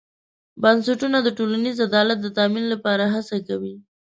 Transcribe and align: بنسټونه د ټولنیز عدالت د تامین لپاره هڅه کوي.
بنسټونه 0.61 1.17
د 1.23 1.27
ټولنیز 1.37 1.77
عدالت 1.87 2.17
د 2.21 2.27
تامین 2.37 2.65
لپاره 2.73 3.03
هڅه 3.13 3.37
کوي. 3.47 3.75